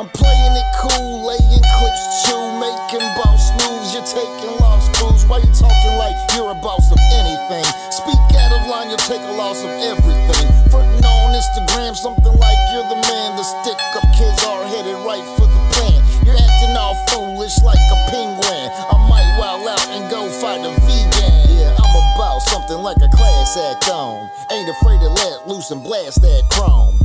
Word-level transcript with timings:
I'm 0.00 0.08
playing 0.16 0.56
it 0.56 0.70
cool, 0.80 1.28
laying 1.28 1.60
clips 1.76 2.24
too, 2.24 2.40
making 2.56 3.04
boss 3.20 3.52
moves. 3.60 3.92
You're 3.92 4.08
taking 4.08 4.56
lost 4.56 4.88
fools. 4.96 5.28
Why 5.28 5.44
you 5.44 5.52
talking 5.52 5.94
like 6.00 6.16
you're 6.32 6.48
a 6.48 6.56
boss 6.64 6.88
of 6.88 6.96
anything? 7.20 7.68
Speak 7.92 8.16
out 8.40 8.48
of 8.48 8.64
line, 8.64 8.88
you'll 8.88 9.04
take 9.04 9.20
a 9.20 9.36
loss 9.36 9.60
of 9.60 9.68
everything. 9.68 10.48
Frontin' 10.72 11.04
on 11.04 11.36
Instagram, 11.36 11.92
something 11.92 12.32
like 12.32 12.60
you're 12.72 12.88
the 12.88 12.96
man. 13.12 13.36
The 13.36 13.44
stick 13.44 13.76
up 13.92 14.08
kids 14.16 14.40
are 14.48 14.64
headed 14.72 14.96
right 15.04 15.20
for 15.36 15.44
the 15.44 15.60
plan. 15.76 16.00
You're 16.24 16.40
acting 16.48 16.72
all 16.80 16.96
foolish 17.12 17.60
like 17.60 17.84
a 17.92 17.98
penguin. 18.08 18.72
I 18.72 18.96
might 19.04 19.28
wild 19.36 19.68
out 19.68 19.84
and 19.92 20.08
go 20.08 20.32
fight 20.40 20.64
a 20.64 20.72
vegan. 20.80 21.60
Yeah, 21.60 21.76
I'm 21.76 21.92
about 22.16 22.40
something 22.48 22.80
like 22.80 23.04
a 23.04 23.10
class 23.12 23.52
act 23.68 23.92
on. 23.92 24.16
Ain't 24.48 24.70
afraid 24.80 25.04
to 25.04 25.12
let 25.12 25.44
loose 25.44 25.70
and 25.70 25.84
blast 25.84 26.24
that 26.24 26.48
chrome. 26.48 26.96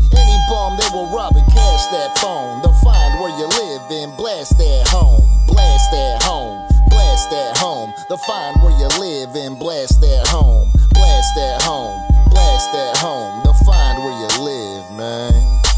Home. 4.95 5.23
Blast 5.47 5.91
that 5.91 6.23
home. 6.23 6.55
Blast 6.89 7.31
at 7.33 7.57
home. 7.57 7.91
Find 8.27 8.55
where 8.63 8.75
you 8.79 8.87
live 8.95 9.35
and 9.35 9.59
blast 9.59 9.99
at 10.03 10.27
home. 10.27 10.71
Blast 10.95 11.37
at 11.37 11.61
home. 11.61 11.95
Blast 12.31 12.71
at 12.73 12.97
home. 12.97 13.43
Find 13.65 13.97
where 14.03 14.13
you 14.13 14.29
live, 14.45 14.85
man. 14.93 15.33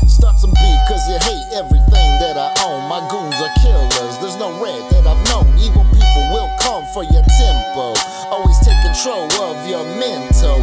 Start 0.05 0.37
some 0.39 0.51
beef 0.51 0.79
cause 0.89 1.07
you 1.07 1.17
hate 1.23 1.47
everything 1.55 2.09
that 2.19 2.35
I 2.35 2.51
own. 2.67 2.83
My 2.91 2.99
goons 3.07 3.37
are 3.39 3.53
killers. 3.63 4.13
There's 4.19 4.35
no 4.35 4.51
red 4.59 4.83
that 4.91 5.07
I've 5.07 5.23
known. 5.31 5.47
Evil 5.57 5.87
people 5.95 6.25
will 6.35 6.51
come 6.59 6.83
for 6.93 7.07
your 7.07 7.23
tempo. 7.39 7.95
Always 8.27 8.59
take 8.59 8.77
control 8.83 9.25
of 9.47 9.55
your 9.71 9.85
mental. 9.95 10.59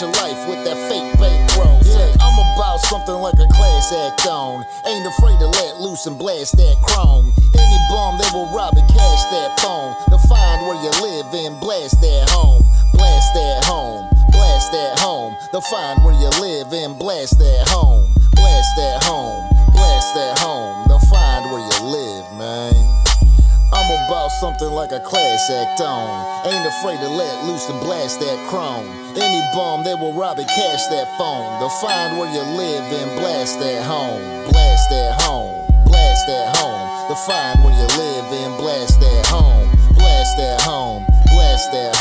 Your 0.00 0.08
life 0.24 0.48
with 0.48 0.64
that 0.64 0.74
fake 0.88 1.04
bankroll. 1.20 1.78
Say, 1.84 2.08
I'm 2.18 2.34
about 2.56 2.80
something 2.80 3.14
like 3.14 3.36
a 3.36 3.46
class 3.52 3.92
act 3.92 4.26
on. 4.26 4.64
Ain't 4.86 5.06
afraid 5.06 5.38
to 5.38 5.46
let 5.46 5.80
loose 5.80 6.06
and 6.06 6.18
blast 6.18 6.56
that 6.56 6.76
chrome. 6.80 7.30
Any 7.52 7.78
bum 7.92 8.16
they 8.16 8.26
will 8.32 8.48
rob 8.56 8.72
and 8.74 8.88
cash 8.88 9.22
that 9.30 9.60
phone. 9.60 9.94
They'll 10.08 10.18
find 10.26 10.66
where 10.66 10.80
you 10.80 10.90
live 11.04 11.28
and 11.34 11.60
blast 11.60 12.00
that 12.00 12.30
home. 12.30 12.64
Blast 12.94 13.34
that 13.34 13.64
home. 13.68 14.08
Blast 14.32 14.72
that 14.72 14.98
home. 14.98 15.36
They'll 15.52 15.60
find 15.60 16.02
where 16.02 16.14
you 16.14 16.30
live 16.40 16.72
and 16.72 16.98
blast 16.98 17.38
that 17.38 17.68
home. 17.68 18.08
Blast 18.34 18.72
that 18.80 19.04
home. 19.04 19.44
Blast 19.76 20.14
that 20.14 20.38
home. 20.38 20.91
Something 24.42 24.74
like 24.74 24.90
a 24.90 24.98
class 24.98 25.48
act 25.50 25.80
on. 25.80 26.10
Ain't 26.50 26.66
afraid 26.66 26.98
to 26.98 27.06
let 27.06 27.46
loose 27.46 27.70
and 27.70 27.78
blast 27.78 28.18
that 28.18 28.34
chrome. 28.50 28.82
Any 29.14 29.38
bum 29.54 29.84
they 29.84 29.94
will 29.94 30.12
rob 30.12 30.36
and 30.36 30.48
cash 30.48 30.82
that 30.90 31.06
phone. 31.16 31.46
They'll 31.60 31.78
find 31.78 32.18
where 32.18 32.26
you 32.26 32.42
live 32.58 32.82
and 32.90 33.20
blast 33.20 33.60
that 33.60 33.86
home. 33.86 34.18
Blast 34.50 34.90
that 34.90 35.22
home. 35.22 35.54
Blast 35.86 36.26
that 36.26 36.56
home. 36.58 37.06
They'll 37.06 37.22
find 37.22 37.62
where 37.62 37.70
you 37.70 37.86
live 37.94 38.26
and 38.42 38.58
blast 38.58 38.98
that 38.98 39.26
home. 39.30 39.70
Blast 39.94 40.36
that 40.36 40.60
home. 40.62 41.06
Blast 41.30 41.70
that 41.70 41.91